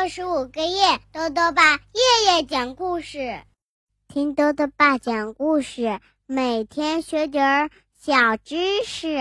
[0.00, 3.42] 六十五个夜，豆豆爸夜夜讲故事，
[4.08, 9.18] 听豆豆爸讲故事，每天学点儿小知识。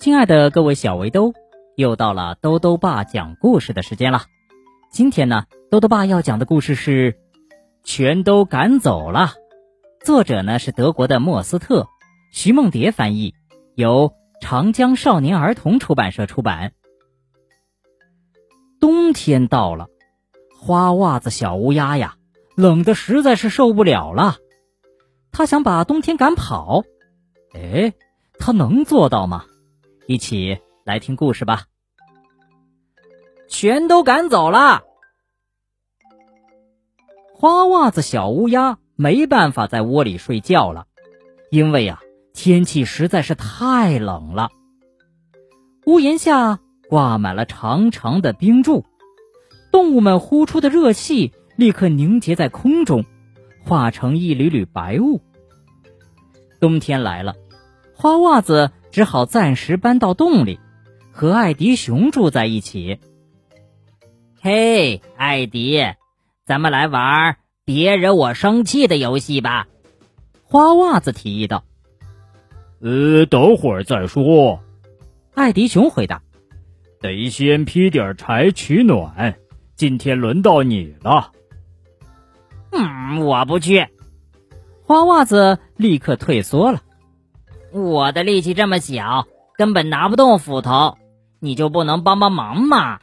[0.00, 1.34] 亲爱的各位小围兜，
[1.76, 4.22] 又到了豆豆爸讲故事的时间了。
[4.90, 7.12] 今天呢，豆豆爸要讲的故事是
[7.84, 9.34] 《全都赶走了》，
[10.06, 11.88] 作者呢是德国的莫斯特，
[12.32, 13.34] 徐梦蝶翻译，
[13.74, 16.72] 由长江少年儿童出版社出版。
[18.80, 19.88] 冬天到了，
[20.58, 22.16] 花袜子小乌鸦呀，
[22.56, 24.36] 冷的实在是受不了了。
[25.32, 26.82] 他想把冬天赶跑，
[27.54, 27.92] 哎，
[28.38, 29.44] 他能做到吗？
[30.06, 31.64] 一起来听故事吧。
[33.48, 34.82] 全都赶走了，
[37.34, 40.86] 花袜子小乌鸦没办法在窝里睡觉了，
[41.50, 42.00] 因为啊，
[42.32, 44.50] 天气实在是太冷了。
[45.86, 46.60] 屋檐下。
[46.88, 48.84] 挂满了长长的冰柱，
[49.70, 53.04] 动物们呼出的热气立刻凝结在空中，
[53.62, 55.20] 化成一缕缕白雾。
[56.60, 57.36] 冬天来了，
[57.94, 60.58] 花袜子只好暂时搬到洞里，
[61.12, 62.98] 和艾迪熊住在一起。
[64.40, 65.84] 嘿，艾迪，
[66.46, 69.68] 咱们来玩别惹我生气的游戏吧！
[70.44, 71.64] 花袜子提议道。
[72.80, 74.60] 呃，等会儿再说。
[75.34, 76.22] 艾迪熊回答。
[77.00, 79.36] 得先劈点柴取暖，
[79.76, 81.32] 今天轮到你了。
[82.72, 83.86] 嗯，我不去。
[84.84, 86.82] 花袜子立刻退缩了。
[87.72, 89.26] 我的力气这么小，
[89.56, 90.98] 根本拿不动斧头，
[91.38, 92.98] 你就不能帮帮忙吗？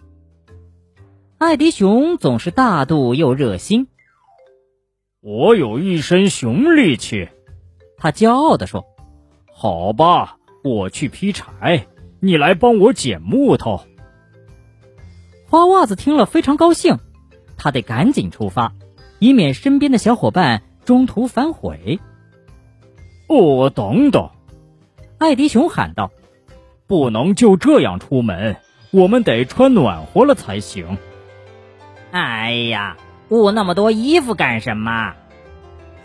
[1.37, 3.87] 艾迪熊总是大度又热心。
[5.21, 7.29] 我有一身熊力气，
[7.97, 8.83] 他骄傲地说
[9.53, 11.87] ：“好吧，我去劈柴。”
[12.25, 13.81] 你来帮我捡木头。
[15.47, 16.97] 花袜子听了非常高兴，
[17.55, 18.73] 他得赶紧出发，
[19.19, 21.99] 以免身边的小伙伴中途反悔。
[23.27, 24.31] 哦，等等！
[25.19, 26.09] 艾迪熊喊道
[26.87, 28.55] ：“不能就这样出门，
[28.89, 30.97] 我们得穿暖和了才行。”
[32.09, 32.97] 哎呀，
[33.29, 35.13] 捂那么多衣服干什么？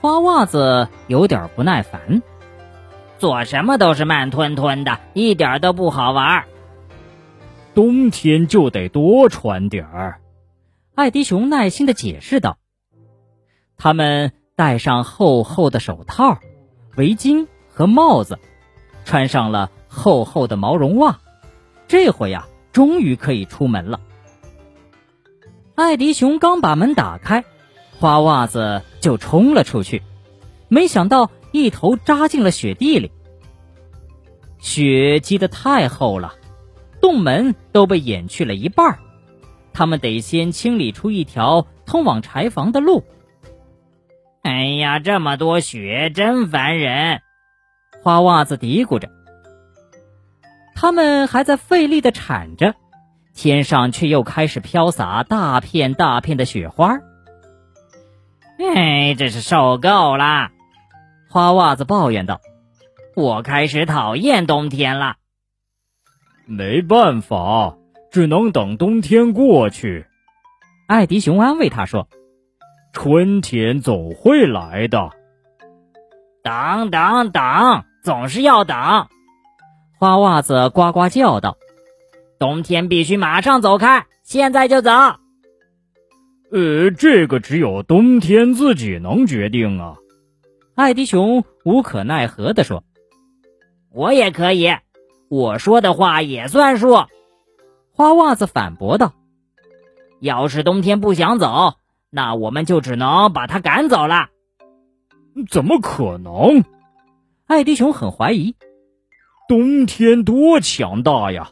[0.03, 2.22] 花袜子有点不耐烦。
[3.20, 6.47] 做什么都是慢吞吞的，一点都不好玩。
[7.75, 10.20] 冬天就得多穿点儿，
[10.94, 12.56] 艾迪熊耐心的解释道。
[13.76, 16.38] 他们戴上厚厚的手套、
[16.97, 18.38] 围巾和帽子，
[19.04, 21.19] 穿上了厚厚的毛绒袜，
[21.88, 24.00] 这回呀，终于可以出门了。
[25.75, 27.44] 艾迪熊刚把门打开，
[27.98, 30.03] 花袜子就冲了出去，
[30.69, 31.30] 没想到。
[31.52, 33.10] 一头扎进了雪地里，
[34.58, 36.34] 雪积得太厚了，
[37.00, 38.98] 洞门都被掩去了一半
[39.72, 43.04] 他们得先清理出一条通往柴房的路。
[44.42, 47.20] 哎呀，这么多雪真烦人！
[48.02, 49.08] 花袜子嘀咕着。
[50.74, 52.74] 他们还在费力的铲着，
[53.34, 57.00] 天上却又开始飘洒大片大片的雪花。
[58.58, 60.50] 哎，真是受够了！
[61.30, 62.41] 花袜子抱怨道
[63.14, 65.14] ：“我开始讨厌冬天了。”
[66.44, 67.76] 没办法，
[68.10, 70.06] 只能等冬天过去。
[70.88, 72.08] 艾迪熊安慰他说
[72.92, 75.10] ：“春天总会来的。”
[76.42, 78.76] 等等等，总是要等。
[80.00, 81.56] 花袜子呱呱叫道
[82.41, 84.91] ：“冬天必须马上走开，现在就走。”
[86.50, 89.98] 呃，这个只有冬天自己能决定啊。
[90.75, 92.84] 艾迪熊无可奈何地说
[93.92, 94.75] ：“我也可以，
[95.28, 97.04] 我说的话也算数。”
[97.92, 99.12] 花袜子反驳道
[100.20, 101.75] ：“要是冬天不想走，
[102.09, 104.28] 那我们就只能把他赶走了。”
[105.50, 106.64] 怎么可能？
[107.47, 108.54] 艾迪熊很怀疑。
[109.48, 111.50] 冬天多强大呀！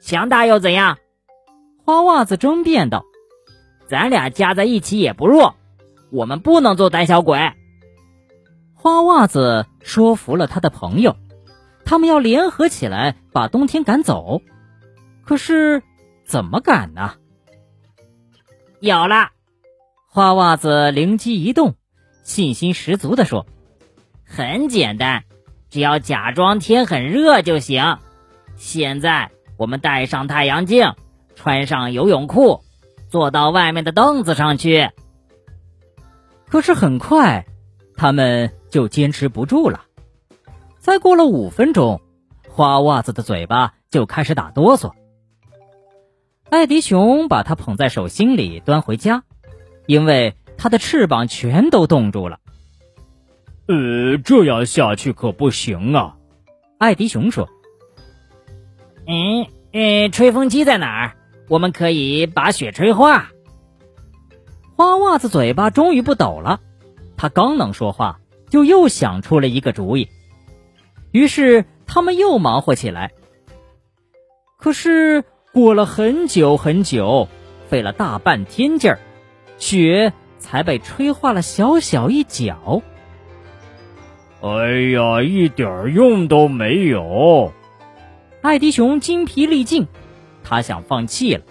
[0.00, 0.98] 强大又怎样？
[1.84, 3.04] 花袜子争辩道
[3.88, 5.56] ：“咱俩加在一起也不弱，
[6.10, 7.52] 我们不能做胆小鬼。”
[8.86, 11.16] 花袜子说服了他的朋友，
[11.84, 14.42] 他们要联合起来把冬天赶走。
[15.24, 15.82] 可是，
[16.24, 17.14] 怎么赶呢？
[18.78, 19.30] 有了！
[20.06, 21.74] 花袜子灵机一动，
[22.22, 23.48] 信心十足地说
[24.24, 25.24] ：“很简单，
[25.68, 27.98] 只要假装天很热就行。
[28.54, 30.92] 现在，我们戴上太阳镜，
[31.34, 32.62] 穿上游泳裤，
[33.08, 34.90] 坐到外面的凳子上去。”
[36.48, 37.46] 可是很快，
[37.96, 38.52] 他们。
[38.76, 39.86] 就坚持不住了。
[40.78, 42.02] 再过了五分钟，
[42.46, 44.92] 花袜子的嘴巴就开始打哆嗦。
[46.50, 49.24] 艾迪熊把它捧在手心里端回家，
[49.86, 52.38] 因为它的翅膀全都冻住了。
[53.66, 56.18] 呃，这样下去可不行啊！
[56.76, 57.48] 艾迪熊说
[59.08, 61.16] ：“嗯，呃，吹风机在哪儿？
[61.48, 63.30] 我们可以把雪吹化。”
[64.76, 66.60] 花袜子嘴巴终于不抖了，
[67.16, 70.08] 它刚能说话，就又想出了一个主意。
[71.12, 73.12] 于是他们又忙活起来。
[74.58, 77.28] 可是过了很久很久，
[77.68, 78.98] 费了大半天劲儿，
[79.58, 82.82] 雪才被吹化了小小一角。
[84.42, 87.52] 哎呀，一点用都没有！
[88.42, 89.86] 艾迪熊精疲力尽，
[90.44, 91.42] 他想放弃了。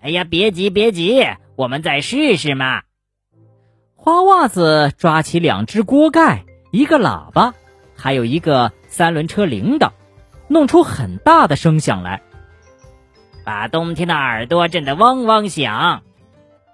[0.00, 1.26] 哎呀，别急别急，
[1.56, 2.82] 我们再试试嘛！
[4.04, 7.54] 花袜子抓起两只锅盖、一个喇叭，
[7.94, 9.92] 还有一个三轮车铃铛，
[10.48, 12.20] 弄出很大的声响来，
[13.44, 16.02] 把冬天的耳朵震得汪汪响。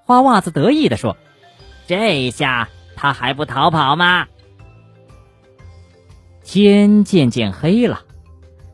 [0.06, 1.18] 花袜子得意地说
[1.86, 4.26] ：“这下他还不逃跑吗？”
[6.42, 8.04] 天渐渐黑了，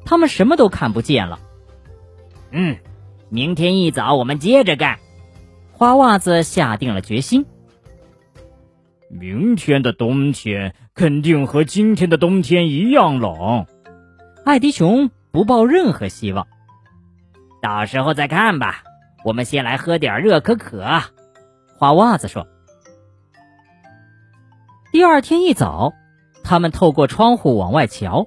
[0.04, 1.40] 他们什么都看不见了。
[2.52, 2.76] 嗯，
[3.30, 5.00] 明天一早我们接着干。
[5.72, 7.46] 花袜子下定了决心。
[9.16, 13.64] 明天的冬天肯定和今天的冬天一样冷。
[14.44, 16.48] 艾迪熊不抱任何希望。
[17.62, 18.82] 到时候再看吧。
[19.24, 20.84] 我们先来喝点热可可。
[21.78, 22.46] 花袜子说。
[24.90, 25.92] 第二天一早。
[26.42, 28.26] 他们透过窗户往外瞧，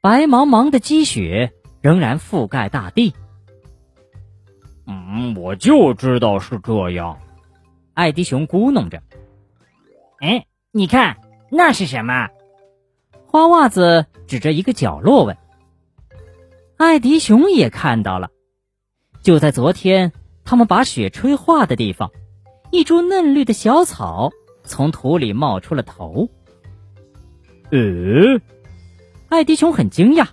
[0.00, 3.12] 白茫茫的积雪仍然覆盖大地。
[4.86, 7.18] 嗯，我就知道是这样。
[7.92, 9.02] 艾迪熊咕哝着
[10.20, 11.18] ：“哎，你看
[11.50, 12.28] 那是什么？”
[13.26, 15.36] 花袜子指着一个角落问。
[16.76, 18.30] 艾迪熊也看到了，
[19.22, 20.12] 就在昨天
[20.44, 22.10] 他们把雪吹化的地方，
[22.70, 24.30] 一株嫩绿的小草
[24.62, 26.28] 从土里冒出了头。
[27.70, 28.40] 呃，
[29.28, 30.28] 艾迪熊很惊讶，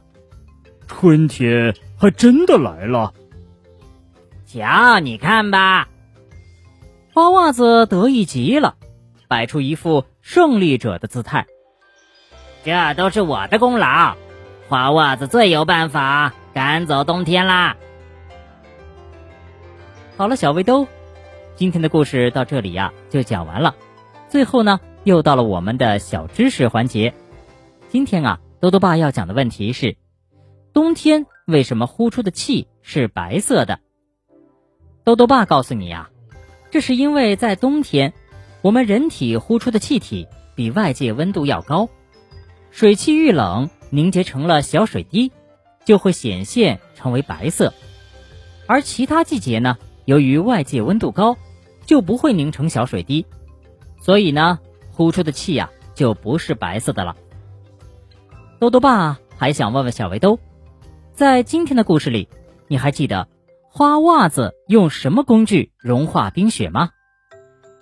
[0.88, 3.14] 春天还真的来了。
[4.46, 5.90] 瞧，你看吧，
[7.14, 8.78] 花袜子得意极了，
[9.28, 11.46] 摆出一副胜利者的姿态。
[12.64, 14.16] 这都是我的功劳，
[14.68, 17.78] 花袜子最有办法赶走冬天啦。
[20.18, 20.88] 好了，小围兜，
[21.56, 23.76] 今天的故事到这里呀就讲完了。
[24.30, 27.14] 最后呢，又到了我们的小知识环节。
[27.90, 29.98] 今天啊，兜兜爸要讲的问题是：
[30.74, 33.80] 冬天为什么呼出的气是白色的？
[35.04, 36.10] 兜兜爸告诉你啊，
[36.72, 38.14] 这是因为在冬天，
[38.66, 41.88] 我们人体呼出的气体比外界温度要高，
[42.72, 45.32] 水汽遇冷凝结成了小水滴，
[45.86, 47.70] 就会显现成为白色；
[48.66, 51.38] 而其他季节呢，由于外界温度高，
[51.86, 53.28] 就不会凝成小水滴，
[54.02, 54.58] 所以呢，
[54.90, 57.16] 呼出的气呀就不是白色的了。
[58.60, 60.40] 多多爸还想问问小围兜，
[61.14, 62.30] 在今天的故事里，
[62.68, 63.28] 你还记得
[63.70, 66.90] 花袜子用什么工具融化冰雪吗？